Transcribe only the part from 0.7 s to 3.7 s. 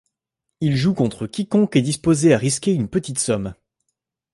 joue contre quiconque est disposé à risquer une petite somme.